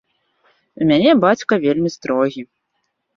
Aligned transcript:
У 0.81 0.87
мяне 0.91 1.11
бацька 1.25 1.59
вельмі 1.65 1.89
строгі. 1.97 2.41